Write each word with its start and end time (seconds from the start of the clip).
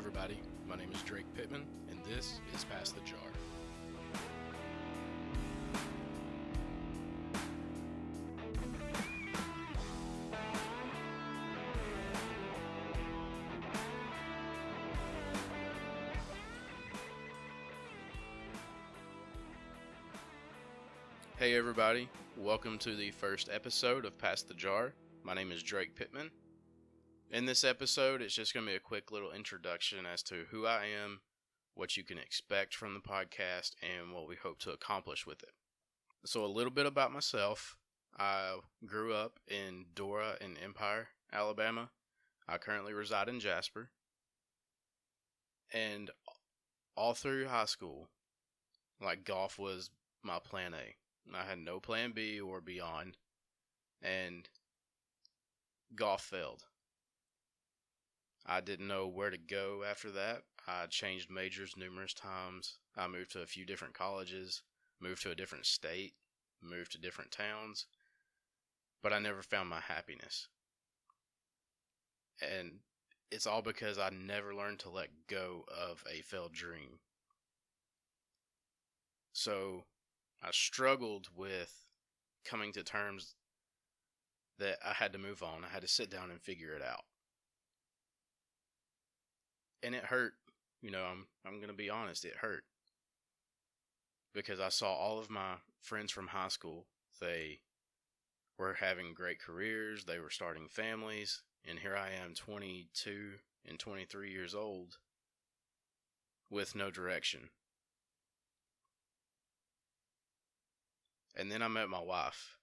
everybody. 0.00 0.40
My 0.66 0.76
name 0.76 0.90
is 0.94 1.02
Drake 1.02 1.26
Pittman, 1.34 1.66
and 1.90 1.98
this 2.06 2.40
is 2.54 2.64
Pass 2.64 2.90
the 2.90 3.02
Jar. 3.02 3.18
Hey, 21.36 21.54
everybody. 21.54 22.08
Welcome 22.38 22.78
to 22.78 22.96
the 22.96 23.10
first 23.10 23.50
episode 23.52 24.06
of 24.06 24.16
Pass 24.16 24.40
the 24.40 24.54
Jar. 24.54 24.94
My 25.24 25.34
name 25.34 25.52
is 25.52 25.62
Drake 25.62 25.94
Pittman. 25.94 26.30
In 27.32 27.46
this 27.46 27.62
episode, 27.62 28.22
it's 28.22 28.34
just 28.34 28.52
going 28.52 28.66
to 28.66 28.72
be 28.72 28.76
a 28.76 28.80
quick 28.80 29.12
little 29.12 29.30
introduction 29.30 30.04
as 30.04 30.20
to 30.24 30.46
who 30.50 30.66
I 30.66 30.86
am, 30.86 31.20
what 31.74 31.96
you 31.96 32.02
can 32.02 32.18
expect 32.18 32.74
from 32.74 32.92
the 32.92 32.98
podcast, 32.98 33.76
and 33.82 34.12
what 34.12 34.26
we 34.26 34.34
hope 34.34 34.58
to 34.60 34.72
accomplish 34.72 35.28
with 35.28 35.40
it. 35.44 35.50
So, 36.26 36.44
a 36.44 36.46
little 36.46 36.72
bit 36.72 36.86
about 36.86 37.12
myself. 37.12 37.76
I 38.18 38.56
grew 38.84 39.14
up 39.14 39.38
in 39.46 39.86
Dora 39.94 40.38
and 40.40 40.58
Empire, 40.58 41.10
Alabama. 41.32 41.90
I 42.48 42.58
currently 42.58 42.92
reside 42.92 43.28
in 43.28 43.38
Jasper. 43.38 43.90
And 45.72 46.10
all 46.96 47.14
through 47.14 47.46
high 47.46 47.66
school, 47.66 48.08
like 49.00 49.24
golf 49.24 49.56
was 49.56 49.90
my 50.24 50.40
plan 50.40 50.74
A. 50.74 50.96
I 51.38 51.44
had 51.44 51.60
no 51.60 51.78
plan 51.78 52.10
B 52.10 52.40
or 52.40 52.60
beyond. 52.60 53.18
And 54.02 54.48
golf 55.94 56.22
failed. 56.22 56.64
I 58.46 58.60
didn't 58.60 58.88
know 58.88 59.06
where 59.06 59.30
to 59.30 59.38
go 59.38 59.84
after 59.88 60.10
that. 60.12 60.42
I 60.66 60.86
changed 60.86 61.30
majors 61.30 61.74
numerous 61.76 62.14
times. 62.14 62.78
I 62.96 63.06
moved 63.06 63.32
to 63.32 63.42
a 63.42 63.46
few 63.46 63.64
different 63.64 63.94
colleges, 63.94 64.62
moved 65.00 65.22
to 65.22 65.30
a 65.30 65.34
different 65.34 65.66
state, 65.66 66.14
moved 66.62 66.92
to 66.92 66.98
different 66.98 67.30
towns, 67.30 67.86
but 69.02 69.12
I 69.12 69.18
never 69.18 69.42
found 69.42 69.68
my 69.68 69.80
happiness. 69.80 70.48
And 72.40 72.80
it's 73.30 73.46
all 73.46 73.62
because 73.62 73.98
I 73.98 74.10
never 74.10 74.54
learned 74.54 74.80
to 74.80 74.90
let 74.90 75.08
go 75.28 75.64
of 75.68 76.02
a 76.10 76.22
failed 76.22 76.52
dream. 76.52 76.98
So 79.32 79.84
I 80.42 80.50
struggled 80.52 81.28
with 81.36 81.86
coming 82.44 82.72
to 82.72 82.82
terms 82.82 83.34
that 84.58 84.78
I 84.84 84.92
had 84.92 85.12
to 85.12 85.18
move 85.18 85.42
on. 85.42 85.64
I 85.64 85.68
had 85.68 85.82
to 85.82 85.88
sit 85.88 86.10
down 86.10 86.30
and 86.30 86.40
figure 86.40 86.74
it 86.74 86.82
out. 86.82 87.04
And 89.82 89.94
it 89.94 90.04
hurt. 90.04 90.34
You 90.82 90.90
know, 90.90 91.04
I'm 91.04 91.26
I'm 91.46 91.60
to 91.60 91.72
be 91.72 91.90
honest, 91.90 92.24
it 92.24 92.36
hurt. 92.36 92.64
Because 94.32 94.60
I 94.60 94.68
saw 94.68 94.94
all 94.94 95.18
of 95.18 95.30
my 95.30 95.54
friends 95.82 96.12
from 96.12 96.28
high 96.28 96.48
school, 96.48 96.86
they 97.20 97.60
were 98.58 98.74
having 98.74 99.14
great 99.14 99.40
careers, 99.40 100.04
they 100.04 100.18
were 100.18 100.30
starting 100.30 100.68
families, 100.68 101.42
and 101.68 101.78
here 101.78 101.96
I 101.96 102.10
am 102.24 102.34
22 102.34 103.32
and 103.66 103.78
23 103.78 104.30
years 104.30 104.54
old 104.54 104.98
with 106.50 106.74
no 106.74 106.90
direction. 106.90 107.50
And 111.36 111.50
then 111.50 111.62
I 111.62 111.68
met 111.68 111.88
my 111.88 112.02
wife. 112.02 112.56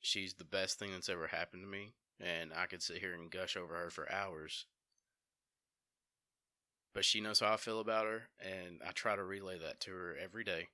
She's 0.00 0.34
the 0.34 0.44
best 0.44 0.78
thing 0.78 0.92
that's 0.92 1.08
ever 1.08 1.26
happened 1.26 1.62
to 1.62 1.68
me, 1.68 1.92
and 2.20 2.52
I 2.54 2.66
could 2.66 2.82
sit 2.82 2.98
here 2.98 3.14
and 3.14 3.30
gush 3.30 3.56
over 3.56 3.74
her 3.74 3.90
for 3.90 4.10
hours. 4.12 4.66
But 6.94 7.04
she 7.04 7.20
knows 7.20 7.40
how 7.40 7.52
I 7.52 7.56
feel 7.56 7.80
about 7.80 8.06
her, 8.06 8.28
and 8.40 8.80
I 8.86 8.92
try 8.92 9.14
to 9.14 9.22
relay 9.22 9.58
that 9.58 9.80
to 9.80 9.92
her 9.92 10.16
every 10.20 10.42
day. 10.42 10.68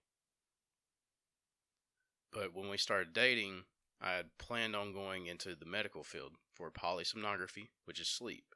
But 2.32 2.54
when 2.54 2.68
we 2.68 2.78
started 2.78 3.12
dating, 3.12 3.64
I 4.00 4.12
had 4.12 4.38
planned 4.38 4.74
on 4.74 4.92
going 4.92 5.26
into 5.26 5.54
the 5.54 5.66
medical 5.66 6.02
field 6.02 6.32
for 6.52 6.70
polysomnography, 6.70 7.68
which 7.84 8.00
is 8.00 8.08
sleep. 8.08 8.54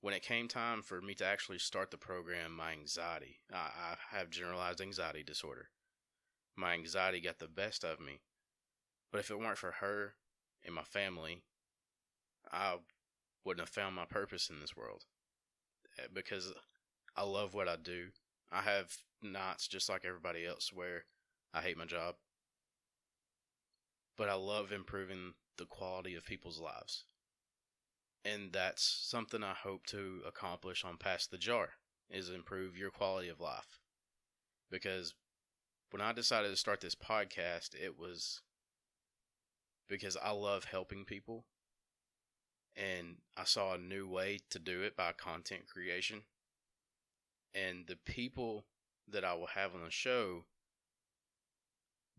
When 0.00 0.14
it 0.14 0.22
came 0.22 0.46
time 0.46 0.82
for 0.82 1.00
me 1.00 1.14
to 1.14 1.24
actually 1.24 1.58
start 1.58 1.90
the 1.90 1.96
program, 1.96 2.54
my 2.54 2.72
anxiety, 2.72 3.40
I, 3.52 3.70
I 4.12 4.16
have 4.16 4.30
generalized 4.30 4.80
anxiety 4.80 5.22
disorder. 5.22 5.70
My 6.54 6.74
anxiety 6.74 7.20
got 7.20 7.38
the 7.38 7.48
best 7.48 7.84
of 7.84 7.98
me. 7.98 8.20
But 9.10 9.20
if 9.20 9.30
it 9.30 9.38
weren't 9.38 9.58
for 9.58 9.72
her 9.72 10.14
and 10.66 10.74
my 10.74 10.82
family, 10.82 11.42
I 12.52 12.76
wouldn't 13.44 13.66
have 13.66 13.74
found 13.74 13.94
my 13.94 14.04
purpose 14.04 14.50
in 14.50 14.60
this 14.60 14.76
world. 14.76 15.04
Eh, 15.98 16.08
because 16.12 16.52
I 17.16 17.22
love 17.22 17.54
what 17.54 17.68
I 17.68 17.76
do. 17.76 18.08
I 18.50 18.62
have 18.62 18.92
nights 19.22 19.68
just 19.68 19.88
like 19.88 20.04
everybody 20.04 20.44
else 20.44 20.72
where 20.72 21.04
I 21.54 21.62
hate 21.62 21.78
my 21.78 21.86
job. 21.86 22.16
But 24.16 24.28
I 24.28 24.34
love 24.34 24.72
improving 24.72 25.34
the 25.56 25.66
quality 25.66 26.14
of 26.14 26.24
people's 26.24 26.60
lives. 26.60 27.04
And 28.24 28.52
that's 28.52 28.82
something 28.82 29.42
I 29.42 29.54
hope 29.54 29.86
to 29.86 30.20
accomplish 30.26 30.84
on 30.84 30.96
Pass 30.96 31.26
the 31.26 31.38
Jar 31.38 31.70
is 32.10 32.28
improve 32.28 32.76
your 32.76 32.90
quality 32.90 33.28
of 33.28 33.40
life. 33.40 33.78
Because 34.70 35.14
when 35.90 36.02
I 36.02 36.12
decided 36.12 36.48
to 36.50 36.56
start 36.56 36.80
this 36.80 36.94
podcast, 36.94 37.74
it 37.74 37.98
was 37.98 38.42
because 39.88 40.16
I 40.16 40.30
love 40.30 40.64
helping 40.64 41.04
people. 41.04 41.44
And 42.76 43.16
I 43.36 43.44
saw 43.44 43.74
a 43.74 43.78
new 43.78 44.06
way 44.06 44.40
to 44.50 44.58
do 44.58 44.82
it 44.82 44.96
by 44.96 45.12
content 45.12 45.66
creation. 45.66 46.22
And 47.54 47.86
the 47.86 47.96
people 47.96 48.66
that 49.08 49.24
I 49.24 49.34
will 49.34 49.46
have 49.46 49.74
on 49.74 49.82
the 49.82 49.90
show, 49.90 50.44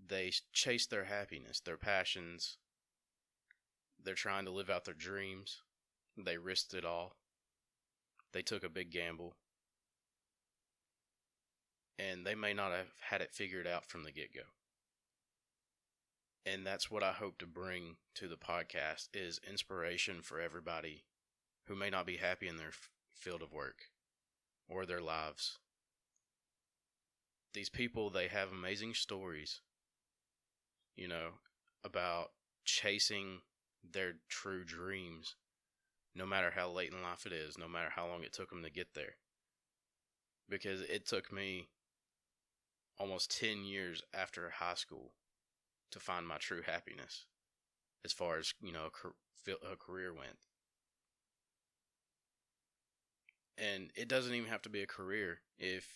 they 0.03 0.31
chase 0.51 0.87
their 0.87 1.03
happiness, 1.03 1.59
their 1.59 1.77
passions. 1.77 2.57
They're 4.03 4.15
trying 4.15 4.45
to 4.45 4.51
live 4.51 4.69
out 4.69 4.85
their 4.85 4.93
dreams. 4.93 5.61
They 6.17 6.37
risked 6.37 6.73
it 6.73 6.85
all. 6.85 7.17
They 8.33 8.41
took 8.41 8.63
a 8.63 8.69
big 8.69 8.91
gamble. 8.91 9.35
And 11.99 12.25
they 12.25 12.35
may 12.35 12.53
not 12.53 12.71
have 12.71 12.87
had 13.09 13.21
it 13.21 13.33
figured 13.33 13.67
out 13.67 13.85
from 13.85 14.03
the 14.03 14.11
get 14.11 14.33
go 14.33 14.41
and 16.47 16.65
that's 16.65 16.89
what 16.89 17.03
I 17.03 17.11
hope 17.11 17.37
to 17.39 17.45
bring 17.45 17.97
to 18.15 18.27
the 18.27 18.37
podcast 18.37 19.09
is 19.13 19.39
inspiration 19.49 20.21
for 20.21 20.39
everybody 20.39 21.03
who 21.65 21.75
may 21.75 21.89
not 21.89 22.05
be 22.05 22.17
happy 22.17 22.47
in 22.47 22.55
their 22.55 22.69
f- 22.69 22.89
field 23.13 23.41
of 23.41 23.51
work 23.51 23.89
or 24.69 24.85
their 24.85 25.01
lives. 25.01 25.57
These 27.53 27.69
people 27.69 28.09
they 28.09 28.27
have 28.27 28.51
amazing 28.51 28.93
stories, 28.93 29.61
you 30.95 31.07
know, 31.07 31.31
about 31.83 32.31
chasing 32.63 33.41
their 33.83 34.13
true 34.29 34.63
dreams 34.63 35.35
no 36.15 36.25
matter 36.25 36.51
how 36.55 36.69
late 36.69 36.91
in 36.91 37.01
life 37.01 37.25
it 37.25 37.33
is, 37.33 37.57
no 37.57 37.67
matter 37.67 37.89
how 37.95 38.07
long 38.07 38.23
it 38.23 38.33
took 38.33 38.49
them 38.49 38.63
to 38.63 38.69
get 38.69 38.93
there. 38.93 39.15
Because 40.49 40.81
it 40.81 41.05
took 41.05 41.31
me 41.31 41.67
almost 42.97 43.37
10 43.37 43.65
years 43.65 44.01
after 44.13 44.49
high 44.49 44.73
school 44.73 45.11
to 45.91 45.99
find 45.99 46.27
my 46.27 46.37
true 46.37 46.61
happiness 46.65 47.25
as 48.05 48.13
far 48.13 48.37
as 48.37 48.53
you 48.61 48.71
know 48.71 48.87
a, 49.71 49.75
career 49.75 50.13
went. 50.13 50.37
And 53.57 53.91
it 53.95 54.07
doesn't 54.07 54.33
even 54.33 54.49
have 54.49 54.61
to 54.63 54.69
be 54.69 54.83
a 54.83 54.87
career. 54.87 55.39
If 55.57 55.87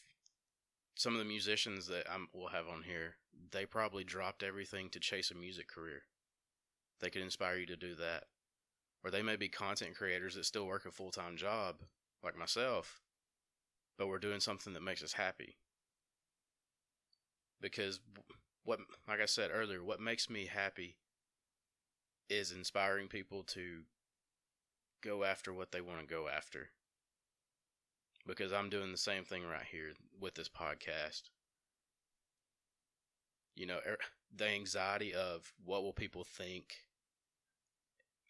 some 0.96 1.14
of 1.14 1.20
the 1.20 1.26
musicians 1.26 1.88
that 1.88 2.10
I 2.10 2.18
will 2.34 2.50
have 2.50 2.68
on 2.68 2.84
here 2.84 3.16
they 3.52 3.66
probably 3.66 4.04
dropped 4.04 4.44
everything 4.44 4.90
to 4.90 5.00
chase 5.00 5.32
a 5.32 5.36
music 5.36 5.68
career. 5.68 6.04
They 7.00 7.10
could 7.10 7.22
inspire 7.22 7.58
you 7.58 7.66
to 7.68 7.76
do 7.76 7.96
that. 7.96 8.26
Or 9.04 9.10
they 9.10 9.22
may 9.22 9.36
be 9.36 9.50
content 9.50 9.96
creators 9.96 10.36
that 10.36 10.46
still 10.46 10.68
work 10.68 10.86
a 10.86 10.92
full-time 10.92 11.38
job 11.38 11.78
like 12.24 12.38
myself 12.38 13.02
but 14.02 14.08
we're 14.08 14.18
doing 14.18 14.40
something 14.40 14.74
that 14.74 14.82
makes 14.82 15.04
us 15.04 15.14
happy. 15.14 15.58
Because 17.62 18.00
what 18.64 18.80
like 19.08 19.22
I 19.22 19.26
said 19.26 19.52
earlier, 19.54 19.84
what 19.84 20.00
makes 20.00 20.30
me 20.30 20.46
happy 20.46 20.98
is 22.30 22.52
inspiring 22.52 23.08
people 23.08 23.44
to 23.44 23.82
go 25.02 25.24
after 25.24 25.52
what 25.54 25.72
they 25.72 25.82
want 25.82 26.00
to 26.00 26.06
go 26.06 26.28
after. 26.28 26.70
Because 28.26 28.54
I'm 28.54 28.70
doing 28.70 28.92
the 28.92 28.98
same 28.98 29.24
thing 29.26 29.44
right 29.44 29.66
here 29.70 29.94
with 30.20 30.36
this 30.36 30.50
podcast. 30.50 31.24
You 33.56 33.66
know, 33.66 33.80
er, 33.86 33.98
the 34.34 34.48
anxiety 34.48 35.14
of 35.14 35.52
what 35.66 35.84
will 35.84 35.94
people 35.94 36.24
think? 36.24 36.76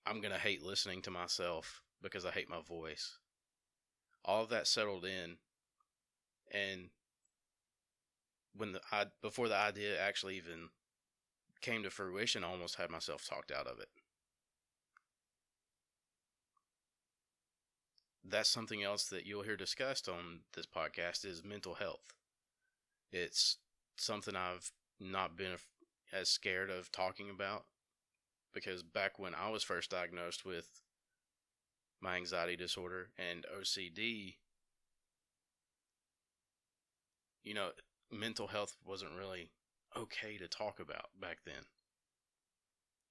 I'm 0.05 0.21
going 0.21 0.33
to 0.33 0.39
hate 0.39 0.63
listening 0.63 1.01
to 1.03 1.11
myself 1.11 1.83
because 2.01 2.25
I 2.25 2.31
hate 2.31 2.49
my 2.49 2.61
voice. 2.61 3.17
All 4.25 4.43
of 4.43 4.49
that 4.49 4.65
settled 4.65 5.05
in 5.05 5.37
and 6.51 6.89
when 8.55 8.73
the 8.73 8.81
I 8.91 9.05
before 9.21 9.47
the 9.49 9.55
idea 9.55 9.99
actually 9.99 10.37
even 10.37 10.69
came 11.61 11.83
to 11.83 11.89
fruition, 11.91 12.43
I 12.43 12.49
almost 12.49 12.75
had 12.75 12.89
myself 12.91 13.25
talked 13.27 13.51
out 13.51 13.67
of 13.67 13.79
it. 13.79 13.89
that's 18.23 18.49
something 18.49 18.81
else 18.83 19.05
that 19.05 19.25
you'll 19.27 19.43
hear 19.43 19.55
discussed 19.57 20.09
on 20.09 20.39
this 20.53 20.65
podcast 20.65 21.23
is 21.25 21.43
mental 21.43 21.75
health. 21.75 22.13
It's 23.11 23.57
something 23.97 24.35
I've 24.35 24.71
not 24.99 25.35
been 25.37 25.57
as 26.13 26.29
scared 26.29 26.69
of 26.69 26.91
talking 26.91 27.29
about 27.29 27.65
because 28.53 28.83
back 28.83 29.19
when 29.19 29.35
I 29.35 29.49
was 29.49 29.63
first 29.63 29.91
diagnosed 29.91 30.45
with 30.45 30.81
my 32.01 32.17
anxiety 32.17 32.57
disorder 32.57 33.11
and 33.17 33.45
OCD, 33.45 34.37
you 37.43 37.53
know, 37.53 37.71
mental 38.11 38.47
health 38.47 38.75
wasn't 38.85 39.11
really 39.17 39.51
okay 39.97 40.37
to 40.37 40.47
talk 40.47 40.79
about 40.79 41.09
back 41.19 41.39
then. 41.45 41.65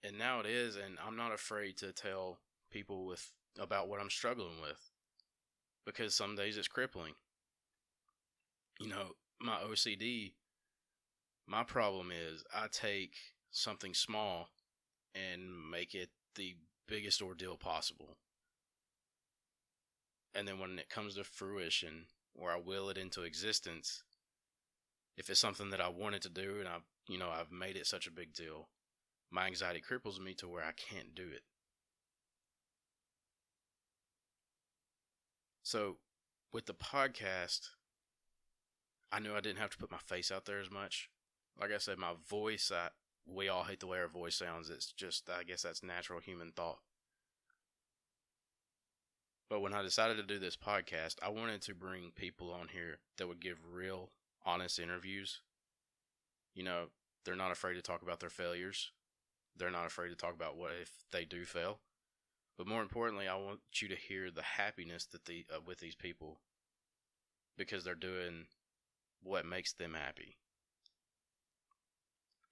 And 0.02 0.18
now 0.18 0.40
it 0.40 0.46
is, 0.46 0.76
and 0.76 0.96
I'm 1.06 1.16
not 1.16 1.32
afraid 1.32 1.76
to 1.78 1.92
tell 1.92 2.38
people 2.70 3.06
with 3.06 3.32
about 3.58 3.88
what 3.88 4.00
I'm 4.00 4.10
struggling 4.10 4.60
with 4.62 4.90
because 5.84 6.14
some 6.14 6.36
days 6.36 6.56
it's 6.56 6.68
crippling. 6.68 7.14
You 8.78 8.88
know, 8.88 9.12
my 9.40 9.56
OCD, 9.56 10.32
my 11.46 11.64
problem 11.64 12.10
is 12.10 12.44
I 12.54 12.66
take 12.70 13.14
something 13.50 13.92
small 13.92 14.48
and 15.14 15.70
make 15.70 15.94
it 15.94 16.10
the 16.36 16.56
biggest 16.86 17.20
ordeal 17.20 17.56
possible. 17.56 18.16
And 20.34 20.46
then 20.46 20.58
when 20.58 20.78
it 20.78 20.88
comes 20.88 21.16
to 21.16 21.24
fruition, 21.24 22.06
or 22.34 22.52
I 22.52 22.56
will 22.56 22.88
it 22.88 22.96
into 22.96 23.22
existence, 23.22 24.02
if 25.20 25.28
it's 25.28 25.38
something 25.38 25.68
that 25.68 25.82
I 25.82 25.88
wanted 25.88 26.22
to 26.22 26.30
do 26.30 26.56
and 26.60 26.66
I've, 26.66 26.86
you 27.06 27.18
know, 27.18 27.28
I've 27.28 27.52
made 27.52 27.76
it 27.76 27.86
such 27.86 28.06
a 28.06 28.10
big 28.10 28.32
deal, 28.32 28.70
my 29.30 29.46
anxiety 29.46 29.82
cripples 29.86 30.18
me 30.18 30.32
to 30.34 30.48
where 30.48 30.64
I 30.64 30.72
can't 30.72 31.14
do 31.14 31.24
it. 31.30 31.42
So, 35.62 35.98
with 36.54 36.64
the 36.64 36.72
podcast, 36.72 37.68
I 39.12 39.20
knew 39.20 39.34
I 39.34 39.40
didn't 39.40 39.58
have 39.58 39.70
to 39.70 39.76
put 39.76 39.92
my 39.92 39.98
face 39.98 40.32
out 40.32 40.46
there 40.46 40.58
as 40.58 40.70
much. 40.70 41.10
Like 41.60 41.70
I 41.70 41.76
said, 41.76 41.98
my 41.98 42.14
voice, 42.30 42.72
I, 42.74 42.88
we 43.26 43.50
all 43.50 43.64
hate 43.64 43.80
the 43.80 43.86
way 43.86 43.98
our 43.98 44.08
voice 44.08 44.36
sounds. 44.36 44.70
It's 44.70 44.90
just, 44.90 45.28
I 45.28 45.44
guess 45.44 45.60
that's 45.60 45.82
natural 45.82 46.20
human 46.20 46.52
thought. 46.56 46.78
But 49.50 49.60
when 49.60 49.74
I 49.74 49.82
decided 49.82 50.16
to 50.16 50.22
do 50.22 50.38
this 50.38 50.56
podcast, 50.56 51.16
I 51.22 51.28
wanted 51.28 51.60
to 51.62 51.74
bring 51.74 52.12
people 52.16 52.50
on 52.50 52.68
here 52.68 53.00
that 53.18 53.28
would 53.28 53.40
give 53.40 53.58
real, 53.70 54.08
honest 54.44 54.78
interviews. 54.78 55.40
You 56.54 56.64
know, 56.64 56.86
they're 57.24 57.36
not 57.36 57.52
afraid 57.52 57.74
to 57.74 57.82
talk 57.82 58.02
about 58.02 58.20
their 58.20 58.30
failures. 58.30 58.90
They're 59.56 59.70
not 59.70 59.86
afraid 59.86 60.08
to 60.08 60.16
talk 60.16 60.34
about 60.34 60.56
what 60.56 60.72
if 60.80 60.90
they 61.12 61.24
do 61.24 61.44
fail. 61.44 61.80
But 62.56 62.66
more 62.66 62.82
importantly, 62.82 63.26
I 63.26 63.36
want 63.36 63.60
you 63.80 63.88
to 63.88 63.96
hear 63.96 64.30
the 64.30 64.42
happiness 64.42 65.06
that 65.06 65.24
the 65.24 65.46
uh, 65.54 65.60
with 65.64 65.78
these 65.78 65.94
people 65.94 66.40
because 67.56 67.84
they're 67.84 67.94
doing 67.94 68.46
what 69.22 69.46
makes 69.46 69.72
them 69.72 69.94
happy. 69.94 70.36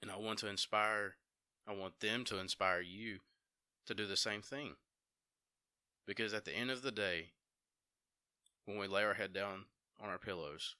And 0.01 0.11
I 0.11 0.17
want 0.17 0.39
to 0.41 0.49
inspire 0.49 1.17
I 1.67 1.75
want 1.75 2.01
them 2.01 2.25
to 2.25 2.39
inspire 2.39 2.81
you 2.81 3.19
to 3.87 3.95
do 3.95 4.07
the 4.07 4.17
same 4.17 4.41
thing. 4.41 4.77
Because 6.07 6.33
at 6.33 6.47
the 6.47 6.57
end 6.57 6.71
of 6.71 6.81
the 6.81 6.91
day, 6.91 7.33
when 8.65 8.79
we 8.79 8.87
lay 8.87 9.05
our 9.05 9.15
head 9.15 9.35
down 9.35 9.67
on 10.03 10.09
our 10.09 10.19
pillows, 10.19 10.77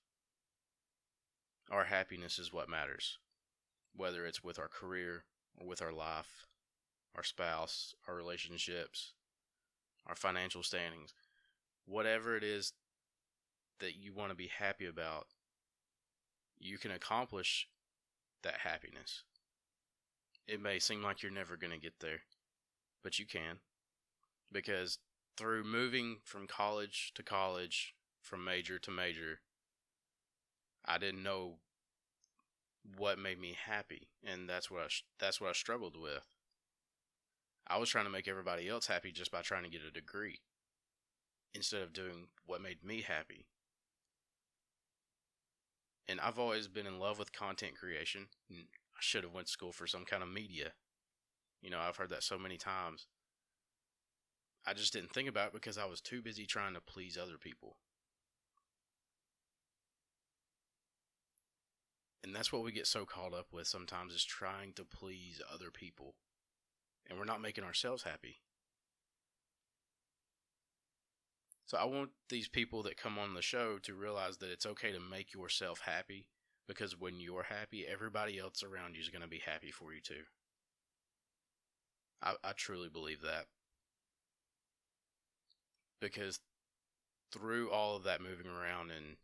our 1.71 1.85
happiness 1.85 2.39
is 2.39 2.53
what 2.53 2.69
matters. 2.69 3.19
Whether 3.95 4.27
it's 4.27 4.45
with 4.45 4.59
our 4.59 4.69
career 4.69 5.25
or 5.57 5.67
with 5.67 5.83
our 5.83 5.93
life, 5.93 6.47
our 7.15 7.25
spouse, 7.25 7.95
our 8.07 8.15
relationships, 8.15 9.13
our 10.07 10.15
financial 10.15 10.63
standings, 10.63 11.13
whatever 11.87 12.37
it 12.37 12.45
is 12.45 12.73
that 13.81 13.97
you 13.97 14.13
want 14.13 14.31
to 14.31 14.37
be 14.37 14.51
happy 14.59 14.87
about, 14.87 15.27
you 16.59 16.79
can 16.79 16.91
accomplish 16.91 17.69
that 18.43 18.59
happiness. 18.65 19.25
It 20.47 20.63
may 20.63 20.79
seem 20.79 21.03
like 21.03 21.23
you're 21.23 21.33
never 21.33 21.57
going 21.57 21.73
to 21.73 21.79
get 21.79 22.01
there, 22.01 22.21
but 23.03 23.19
you 23.19 23.27
can. 23.27 23.59
Because 24.51 24.99
through 25.37 25.65
moving 25.65 26.19
from 26.25 26.47
college 26.47 27.13
to 27.15 27.23
college, 27.23 27.95
from 28.23 28.45
major 28.45 28.79
to 28.79 28.91
major, 28.91 29.41
I 30.85 30.99
didn't 30.99 31.23
know 31.23 31.57
what 32.97 33.19
made 33.19 33.41
me 33.41 33.57
happy, 33.67 34.09
and 34.25 34.49
that's 34.49 34.71
what 34.71 34.83
I, 34.83 34.87
that's 35.19 35.41
what 35.41 35.51
I 35.51 35.53
struggled 35.53 35.97
with. 36.01 36.25
I 37.67 37.77
was 37.77 37.91
trying 37.91 38.07
to 38.07 38.11
make 38.11 38.29
everybody 38.29 38.69
else 38.69 38.87
happy 38.87 39.13
just 39.13 39.31
by 39.31 39.43
trying 39.43 39.65
to 39.65 39.71
get 39.71 39.83
a 39.87 39.91
degree 39.91 40.39
instead 41.55 41.83
of 41.83 41.93
doing 41.93 42.29
what 42.47 42.63
made 42.63 42.83
me 42.83 43.03
happy. 43.03 43.47
And 46.09 46.21
I've 46.21 46.39
always 46.39 46.69
been 46.69 46.87
in 46.87 46.99
love 46.99 47.19
with 47.19 47.33
content 47.33 47.77
creation. 47.77 48.29
I 48.51 49.01
should 49.01 49.25
have 49.25 49.35
went 49.35 49.49
to 49.49 49.53
school 49.53 49.73
for 49.73 49.87
some 49.87 50.07
kind 50.07 50.23
of 50.23 50.31
media. 50.31 50.73
You 51.61 51.71
know, 51.71 51.79
I've 51.79 51.97
heard 51.97 52.11
that 52.11 52.23
so 52.23 52.39
many 52.39 52.57
times. 52.57 53.07
I 54.67 54.73
just 54.73 54.93
didn't 54.93 55.13
think 55.13 55.29
about 55.29 55.49
it 55.49 55.53
because 55.53 55.77
I 55.77 55.85
was 55.85 56.01
too 56.01 56.23
busy 56.23 56.47
trying 56.47 56.75
to 56.75 56.81
please 56.81 57.19
other 57.19 57.37
people. 57.39 57.77
And 62.29 62.37
that's 62.37 62.53
what 62.53 62.63
we 62.63 62.73
get 62.73 62.87
so 62.87 63.07
caught 63.07 63.33
up 63.33 63.47
with 63.55 63.67
sometimes 63.67 64.13
is 64.13 64.23
trying 64.23 64.75
to 64.75 64.85
please 64.85 65.41
other 65.51 65.71
people 65.71 66.15
and 67.09 67.19
we're 67.19 67.25
not 67.25 67.41
making 67.41 67.65
ourselves 67.65 68.03
happy. 68.03 68.43
So 71.65 71.79
I 71.79 71.87
want 71.87 72.11
these 72.29 72.47
people 72.47 72.83
that 72.83 72.99
come 72.99 73.19
on 73.19 73.33
the 73.33 73.41
show 73.41 73.79
to 73.79 73.95
realize 73.95 74.37
that 74.39 74.51
it's 74.51 74.67
okay 74.67 74.93
to 74.93 75.01
make 75.01 75.33
yourself 75.33 75.81
happy 75.87 76.27
because 76.67 77.01
when 77.01 77.19
you're 77.19 77.45
happy, 77.45 77.87
everybody 77.91 78.39
else 78.39 78.63
around 78.63 78.95
you 78.95 79.01
is 79.01 79.09
going 79.09 79.23
to 79.23 79.27
be 79.27 79.41
happy 79.47 79.71
for 79.71 79.95
you 79.95 80.03
too. 80.03 80.25
I, 82.23 82.35
I 82.45 82.53
truly 82.53 82.91
believe 82.91 83.23
that. 83.23 83.47
Because 85.99 86.41
through 87.33 87.71
all 87.71 87.97
of 87.97 88.05
that 88.05 88.21
moving 88.21 88.49
around 88.49 88.91
and 88.91 89.17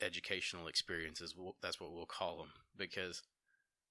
educational 0.00 0.68
experiences, 0.68 1.34
that's 1.62 1.80
what 1.80 1.92
we'll 1.92 2.06
call 2.06 2.38
them, 2.38 2.52
because 2.76 3.22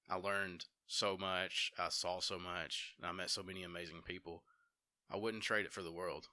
I 0.09 0.15
learned 0.15 0.65
so 0.87 1.17
much. 1.17 1.71
I 1.77 1.89
saw 1.89 2.19
so 2.19 2.39
much. 2.39 2.95
And 2.97 3.05
I 3.05 3.11
met 3.11 3.29
so 3.29 3.43
many 3.43 3.63
amazing 3.63 4.01
people. 4.05 4.43
I 5.11 5.17
wouldn't 5.17 5.43
trade 5.43 5.65
it 5.65 5.71
for 5.71 5.83
the 5.83 5.91
world. 5.91 6.27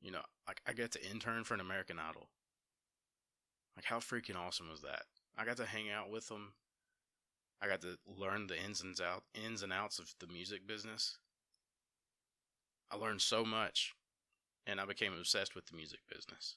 You 0.00 0.10
know, 0.10 0.22
like 0.48 0.62
I 0.66 0.72
got 0.72 0.90
to 0.92 1.10
intern 1.10 1.44
for 1.44 1.54
an 1.54 1.60
American 1.60 1.98
Idol. 1.98 2.28
Like 3.76 3.84
how 3.84 3.98
freaking 3.98 4.36
awesome 4.36 4.68
was 4.70 4.80
that? 4.80 5.02
I 5.36 5.44
got 5.44 5.58
to 5.58 5.66
hang 5.66 5.90
out 5.90 6.10
with 6.10 6.28
them. 6.28 6.54
I 7.62 7.68
got 7.68 7.82
to 7.82 7.98
learn 8.06 8.46
the 8.46 8.62
ins 8.62 8.80
and 8.80 8.98
out 9.00 9.24
ins 9.34 9.62
and 9.62 9.72
outs 9.72 9.98
of 9.98 10.14
the 10.18 10.26
music 10.26 10.66
business. 10.66 11.18
I 12.90 12.96
learned 12.96 13.20
so 13.20 13.44
much 13.44 13.94
and 14.66 14.80
I 14.80 14.86
became 14.86 15.12
obsessed 15.12 15.54
with 15.54 15.66
the 15.66 15.76
music 15.76 16.00
business. 16.08 16.56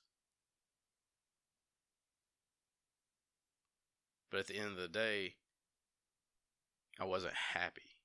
But 4.33 4.39
at 4.39 4.47
the 4.47 4.57
end 4.57 4.69
of 4.69 4.77
the 4.77 4.87
day, 4.87 5.35
I 6.99 7.05
wasn't 7.05 7.35
happy. 7.53 7.97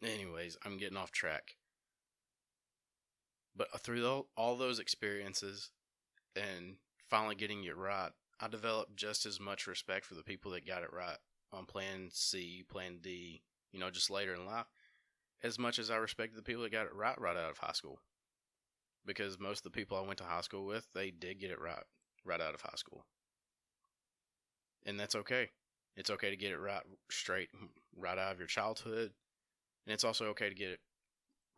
Anyways, 0.00 0.56
I'm 0.64 0.78
getting 0.78 0.96
off 0.96 1.10
track. 1.10 1.56
But 3.56 3.80
through 3.80 4.26
all 4.36 4.56
those 4.56 4.78
experiences 4.78 5.70
and 6.36 6.76
finally 7.10 7.34
getting 7.34 7.64
it 7.64 7.76
right, 7.76 8.12
I 8.38 8.46
developed 8.46 8.94
just 8.94 9.26
as 9.26 9.40
much 9.40 9.66
respect 9.66 10.04
for 10.04 10.14
the 10.14 10.22
people 10.22 10.52
that 10.52 10.64
got 10.64 10.84
it 10.84 10.92
right 10.92 11.18
on 11.52 11.66
plan 11.66 12.10
C, 12.12 12.64
plan 12.70 12.98
D, 13.02 13.42
you 13.72 13.80
know, 13.80 13.90
just 13.90 14.10
later 14.10 14.34
in 14.34 14.46
life, 14.46 14.66
as 15.42 15.58
much 15.58 15.80
as 15.80 15.90
I 15.90 15.96
respected 15.96 16.38
the 16.38 16.42
people 16.42 16.62
that 16.62 16.70
got 16.70 16.86
it 16.86 16.94
right 16.94 17.20
right 17.20 17.36
out 17.36 17.50
of 17.50 17.58
high 17.58 17.72
school. 17.72 17.98
Because 19.04 19.40
most 19.40 19.66
of 19.66 19.72
the 19.72 19.76
people 19.76 19.98
I 19.98 20.06
went 20.06 20.18
to 20.18 20.24
high 20.24 20.42
school 20.42 20.66
with, 20.66 20.86
they 20.94 21.10
did 21.10 21.40
get 21.40 21.50
it 21.50 21.60
right 21.60 21.82
right 22.24 22.40
out 22.40 22.54
of 22.54 22.60
high 22.60 22.76
school. 22.76 23.04
And 24.86 24.98
that's 24.98 25.14
okay. 25.14 25.50
It's 25.96 26.10
okay 26.10 26.30
to 26.30 26.36
get 26.36 26.52
it 26.52 26.58
right 26.58 26.82
straight 27.10 27.50
right 27.96 28.18
out 28.18 28.32
of 28.32 28.38
your 28.38 28.46
childhood. 28.46 29.12
And 29.86 29.94
it's 29.94 30.04
also 30.04 30.26
okay 30.26 30.48
to 30.48 30.54
get 30.54 30.70
it 30.70 30.80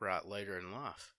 right 0.00 0.24
later 0.24 0.58
in 0.58 0.72
life. 0.72 1.14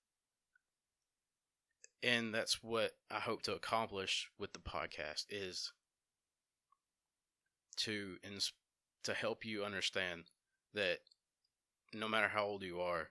And 2.03 2.33
that's 2.33 2.63
what 2.63 2.91
I 3.11 3.19
hope 3.19 3.43
to 3.43 3.53
accomplish 3.53 4.27
with 4.39 4.53
the 4.53 4.59
podcast 4.59 5.25
is 5.29 5.71
to 7.77 8.17
ins- 8.23 8.53
to 9.03 9.13
help 9.13 9.45
you 9.45 9.63
understand 9.63 10.23
that 10.73 10.99
no 11.93 12.07
matter 12.07 12.27
how 12.27 12.45
old 12.45 12.63
you 12.63 12.81
are 12.81 13.09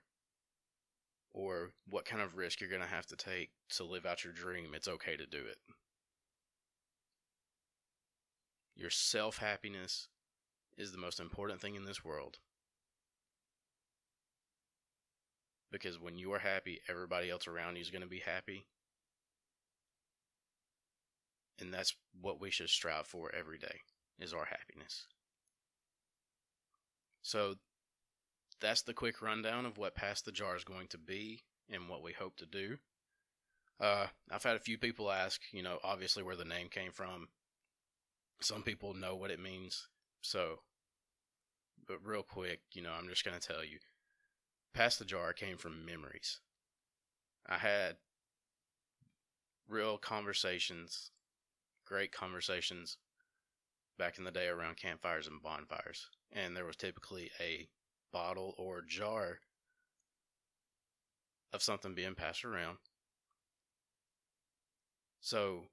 or 1.33 1.71
what 1.89 2.05
kind 2.05 2.21
of 2.21 2.35
risk 2.35 2.59
you're 2.59 2.69
going 2.69 2.81
to 2.81 2.87
have 2.87 3.05
to 3.07 3.15
take 3.15 3.51
to 3.69 3.83
live 3.83 4.05
out 4.05 4.23
your 4.23 4.33
dream, 4.33 4.73
it's 4.73 4.87
okay 4.87 5.15
to 5.15 5.25
do 5.25 5.37
it. 5.37 5.57
Your 8.81 8.89
self 8.89 9.37
happiness 9.37 10.07
is 10.75 10.91
the 10.91 10.97
most 10.97 11.19
important 11.19 11.61
thing 11.61 11.75
in 11.75 11.85
this 11.85 12.03
world. 12.03 12.39
Because 15.71 15.99
when 15.99 16.17
you 16.17 16.33
are 16.33 16.39
happy, 16.39 16.81
everybody 16.89 17.29
else 17.29 17.47
around 17.47 17.75
you 17.75 17.83
is 17.83 17.91
going 17.91 18.01
to 18.01 18.07
be 18.07 18.23
happy. 18.25 18.65
And 21.59 21.71
that's 21.71 21.93
what 22.19 22.41
we 22.41 22.49
should 22.49 22.69
strive 22.69 23.05
for 23.05 23.31
every 23.37 23.59
day 23.59 23.81
is 24.19 24.33
our 24.33 24.45
happiness. 24.45 25.05
So 27.21 27.53
that's 28.59 28.81
the 28.81 28.95
quick 28.95 29.21
rundown 29.21 29.67
of 29.67 29.77
what 29.77 29.93
Pass 29.93 30.23
the 30.23 30.31
Jar 30.31 30.55
is 30.55 30.63
going 30.63 30.87
to 30.87 30.97
be 30.97 31.43
and 31.69 31.87
what 31.87 32.01
we 32.01 32.13
hope 32.13 32.35
to 32.37 32.47
do. 32.47 32.77
Uh, 33.79 34.07
I've 34.31 34.43
had 34.43 34.55
a 34.55 34.59
few 34.59 34.79
people 34.79 35.11
ask, 35.11 35.39
you 35.51 35.61
know, 35.61 35.77
obviously 35.83 36.23
where 36.23 36.35
the 36.35 36.45
name 36.45 36.69
came 36.69 36.91
from. 36.91 37.27
Some 38.41 38.63
people 38.63 38.93
know 38.93 39.15
what 39.15 39.31
it 39.31 39.39
means. 39.39 39.87
So, 40.21 40.59
but 41.87 42.05
real 42.05 42.23
quick, 42.23 42.61
you 42.73 42.81
know, 42.81 42.91
I'm 42.91 43.07
just 43.07 43.25
going 43.25 43.39
to 43.39 43.47
tell 43.47 43.63
you 43.63 43.79
Pass 44.73 44.97
the 44.97 45.05
Jar 45.05 45.33
came 45.33 45.57
from 45.57 45.85
memories. 45.85 46.39
I 47.47 47.57
had 47.57 47.97
real 49.67 49.97
conversations, 49.97 51.11
great 51.85 52.11
conversations 52.11 52.97
back 53.97 54.17
in 54.17 54.23
the 54.23 54.31
day 54.31 54.47
around 54.47 54.77
campfires 54.77 55.27
and 55.27 55.41
bonfires. 55.41 56.07
And 56.31 56.55
there 56.55 56.65
was 56.65 56.77
typically 56.77 57.31
a 57.39 57.67
bottle 58.13 58.55
or 58.57 58.81
jar 58.81 59.39
of 61.53 61.61
something 61.61 61.93
being 61.93 62.15
passed 62.15 62.45
around. 62.45 62.77
So 65.19 65.65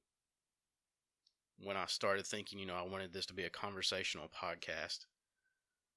when 1.62 1.77
I 1.77 1.87
started 1.87 2.27
thinking, 2.27 2.59
you 2.59 2.67
know, 2.67 2.77
I 2.77 2.83
wanted 2.83 3.12
this 3.12 3.27
to 3.27 3.35
be 3.35 3.45
a 3.45 3.50
conversational 3.50 4.29
podcast, 4.29 5.07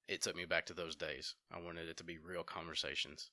it 0.08 0.22
took 0.22 0.36
me 0.36 0.44
back 0.44 0.66
to 0.66 0.74
those 0.74 0.96
days. 0.96 1.34
I 1.52 1.60
wanted 1.60 1.88
it 1.88 1.96
to 1.98 2.04
be 2.04 2.18
real 2.18 2.42
conversations. 2.42 3.30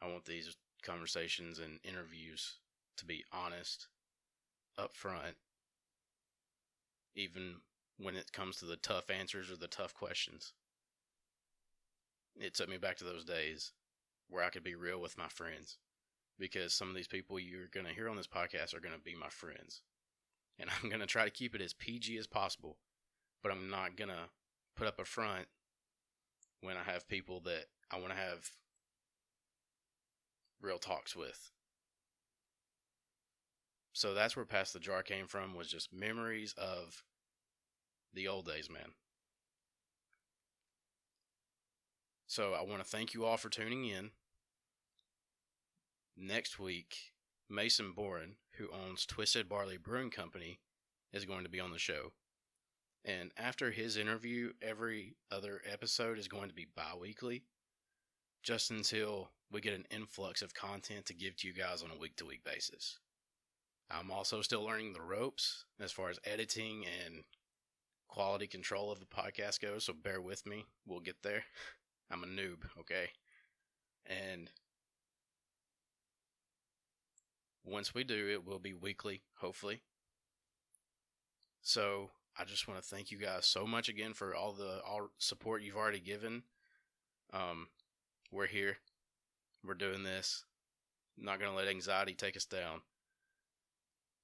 I 0.00 0.06
want 0.06 0.24
these 0.24 0.56
conversations 0.82 1.58
and 1.58 1.80
interviews 1.84 2.60
to 3.00 3.06
be 3.06 3.24
honest, 3.32 3.88
upfront, 4.78 5.34
even 7.14 7.56
when 7.96 8.14
it 8.14 8.32
comes 8.32 8.56
to 8.56 8.66
the 8.66 8.76
tough 8.76 9.10
answers 9.10 9.50
or 9.50 9.56
the 9.56 9.68
tough 9.68 9.94
questions. 9.94 10.52
It 12.38 12.54
took 12.54 12.68
me 12.68 12.76
back 12.76 12.98
to 12.98 13.04
those 13.04 13.24
days 13.24 13.72
where 14.28 14.44
I 14.44 14.50
could 14.50 14.62
be 14.62 14.74
real 14.74 15.00
with 15.00 15.16
my 15.18 15.28
friends 15.28 15.78
because 16.38 16.74
some 16.74 16.88
of 16.88 16.94
these 16.94 17.08
people 17.08 17.38
you're 17.38 17.68
going 17.72 17.86
to 17.86 17.94
hear 17.94 18.08
on 18.08 18.16
this 18.16 18.26
podcast 18.26 18.74
are 18.74 18.80
going 18.80 18.94
to 18.94 19.00
be 19.00 19.16
my 19.16 19.28
friends. 19.28 19.80
And 20.60 20.70
I'm 20.82 20.88
going 20.88 21.00
to 21.00 21.06
try 21.06 21.24
to 21.24 21.30
keep 21.30 21.54
it 21.54 21.62
as 21.62 21.72
PG 21.72 22.16
as 22.18 22.26
possible, 22.26 22.76
but 23.42 23.50
I'm 23.50 23.70
not 23.70 23.96
going 23.96 24.10
to 24.10 24.28
put 24.76 24.86
up 24.86 25.00
a 25.00 25.04
front 25.04 25.46
when 26.60 26.76
I 26.76 26.82
have 26.82 27.08
people 27.08 27.40
that 27.40 27.64
I 27.90 27.98
want 27.98 28.10
to 28.10 28.18
have 28.18 28.50
real 30.60 30.78
talks 30.78 31.16
with. 31.16 31.50
So 33.92 34.14
that's 34.14 34.36
where 34.36 34.44
Pass 34.44 34.72
the 34.72 34.78
Jar 34.78 35.02
came 35.02 35.26
from 35.26 35.54
was 35.54 35.68
just 35.68 35.92
memories 35.92 36.54
of 36.56 37.02
the 38.14 38.28
old 38.28 38.46
days, 38.46 38.70
man. 38.70 38.92
So 42.26 42.54
I 42.54 42.62
want 42.62 42.82
to 42.82 42.88
thank 42.88 43.12
you 43.12 43.24
all 43.24 43.36
for 43.36 43.48
tuning 43.48 43.86
in. 43.86 44.10
Next 46.16 46.60
week, 46.60 46.96
Mason 47.50 47.92
Boren, 47.92 48.36
who 48.52 48.68
owns 48.72 49.04
Twisted 49.04 49.48
Barley 49.48 49.76
Brewing 49.76 50.10
Company, 50.10 50.60
is 51.12 51.24
going 51.24 51.44
to 51.44 51.50
be 51.50 51.60
on 51.60 51.72
the 51.72 51.78
show. 51.78 52.12
And 53.04 53.32
after 53.36 53.70
his 53.70 53.96
interview, 53.96 54.52
every 54.62 55.16
other 55.30 55.60
episode 55.70 56.18
is 56.18 56.28
going 56.28 56.48
to 56.48 56.54
be 56.54 56.66
bi 56.76 56.94
weekly, 56.98 57.42
just 58.42 58.70
until 58.70 59.30
we 59.50 59.60
get 59.60 59.74
an 59.74 59.86
influx 59.90 60.42
of 60.42 60.54
content 60.54 61.06
to 61.06 61.14
give 61.14 61.36
to 61.36 61.48
you 61.48 61.54
guys 61.54 61.82
on 61.82 61.90
a 61.90 61.98
week 61.98 62.16
to 62.16 62.26
week 62.26 62.44
basis. 62.44 62.98
I'm 63.90 64.10
also 64.10 64.40
still 64.42 64.64
learning 64.64 64.92
the 64.92 65.02
ropes 65.02 65.64
as 65.80 65.90
far 65.90 66.10
as 66.10 66.20
editing 66.24 66.84
and 67.04 67.24
quality 68.08 68.46
control 68.46 68.92
of 68.92 69.00
the 69.00 69.06
podcast 69.06 69.60
goes, 69.60 69.84
so 69.84 69.92
bear 69.92 70.20
with 70.20 70.46
me. 70.46 70.66
We'll 70.86 71.00
get 71.00 71.22
there. 71.22 71.44
I'm 72.10 72.22
a 72.22 72.26
noob, 72.26 72.58
okay? 72.80 73.10
And 74.06 74.50
once 77.64 77.94
we 77.94 78.04
do, 78.04 78.28
it 78.28 78.46
will 78.46 78.58
be 78.58 78.74
weekly, 78.74 79.22
hopefully. 79.36 79.82
So 81.62 82.10
I 82.38 82.44
just 82.44 82.66
want 82.66 82.80
to 82.82 82.88
thank 82.88 83.10
you 83.10 83.18
guys 83.18 83.46
so 83.46 83.66
much 83.66 83.88
again 83.88 84.14
for 84.14 84.34
all 84.34 84.52
the 84.52 84.80
all 84.86 85.10
support 85.18 85.62
you've 85.62 85.76
already 85.76 86.00
given. 86.00 86.42
Um, 87.32 87.68
we're 88.32 88.46
here. 88.46 88.78
We're 89.64 89.74
doing 89.74 90.02
this. 90.02 90.44
not 91.18 91.38
gonna 91.38 91.54
let 91.54 91.68
anxiety 91.68 92.14
take 92.14 92.36
us 92.36 92.46
down. 92.46 92.80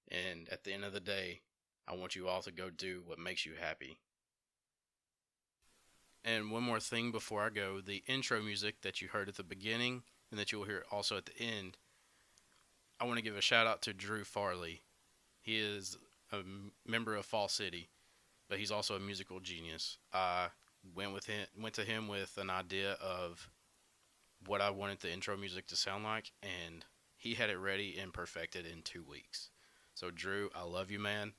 And 0.08 0.48
at 0.50 0.64
the 0.64 0.72
end 0.72 0.84
of 0.84 0.92
the 0.92 1.00
day, 1.00 1.42
I 1.86 1.94
want 1.94 2.16
you 2.16 2.28
all 2.28 2.42
to 2.42 2.52
go 2.52 2.70
do 2.70 3.02
what 3.04 3.18
makes 3.18 3.44
you 3.44 3.52
happy. 3.60 3.98
And 6.24 6.50
one 6.50 6.62
more 6.62 6.80
thing 6.80 7.12
before 7.12 7.42
I 7.42 7.50
go 7.50 7.80
the 7.80 8.02
intro 8.06 8.40
music 8.40 8.80
that 8.82 9.00
you 9.00 9.08
heard 9.08 9.28
at 9.28 9.36
the 9.36 9.44
beginning 9.44 10.02
and 10.30 10.40
that 10.40 10.50
you'll 10.50 10.64
hear 10.64 10.84
also 10.90 11.16
at 11.16 11.26
the 11.26 11.38
end, 11.38 11.76
I 13.00 13.04
want 13.04 13.18
to 13.18 13.24
give 13.24 13.36
a 13.36 13.42
shout 13.42 13.66
out 13.66 13.82
to 13.82 13.92
Drew 13.92 14.24
Farley. 14.24 14.82
He 15.40 15.58
is 15.58 15.96
a 16.32 16.38
member 16.86 17.14
of 17.14 17.26
Fall 17.26 17.48
City, 17.48 17.88
but 18.48 18.58
he's 18.58 18.70
also 18.70 18.96
a 18.96 19.00
musical 19.00 19.40
genius. 19.40 19.98
I 20.12 20.48
went 20.94 21.12
with 21.12 21.26
him, 21.26 21.46
went 21.60 21.74
to 21.74 21.84
him 21.84 22.08
with 22.08 22.38
an 22.38 22.50
idea 22.50 22.92
of 22.92 23.50
what 24.46 24.60
I 24.60 24.70
wanted 24.70 25.00
the 25.00 25.12
intro 25.12 25.36
music 25.36 25.66
to 25.68 25.76
sound 25.76 26.04
like, 26.04 26.32
and 26.42 26.84
he 27.16 27.34
had 27.34 27.50
it 27.50 27.58
ready 27.58 27.98
and 28.00 28.12
perfected 28.12 28.66
in 28.66 28.82
two 28.82 29.02
weeks. 29.02 29.50
So, 29.94 30.10
Drew, 30.10 30.50
I 30.54 30.62
love 30.62 30.90
you, 30.90 30.98
man. 30.98 31.32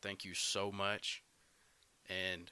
Thank 0.00 0.24
you 0.24 0.34
so 0.34 0.70
much. 0.70 1.22
And 2.08 2.50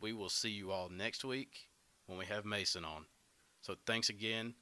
we 0.00 0.12
will 0.12 0.28
see 0.28 0.50
you 0.50 0.70
all 0.70 0.88
next 0.88 1.24
week 1.24 1.68
when 2.06 2.18
we 2.18 2.26
have 2.26 2.44
Mason 2.44 2.84
on. 2.84 3.06
So, 3.62 3.76
thanks 3.86 4.08
again. 4.08 4.54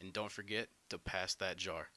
And 0.00 0.12
don't 0.12 0.32
forget 0.32 0.68
to 0.90 0.98
pass 0.98 1.34
that 1.34 1.56
jar. 1.56 1.88